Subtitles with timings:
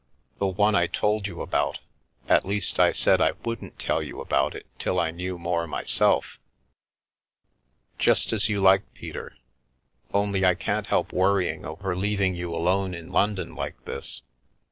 [0.39, 1.77] The one I told you about—
[2.27, 6.39] at least, I said I wouldn't tell you about it till I knew more myself."
[7.99, 9.37] "Just as you like, Peter.
[10.11, 14.23] Only I can't help worry ing over leaving you alone in London like this.